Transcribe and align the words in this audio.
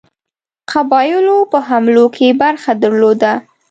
قبایلو 0.71 1.37
په 1.51 1.57
حملو 1.67 2.05
کې 2.15 2.27
برخه 2.41 2.71
درلوده. 2.83 3.33